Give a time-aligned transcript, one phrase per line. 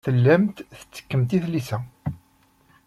[0.05, 1.77] Tellamt tettekkemt i tlisa.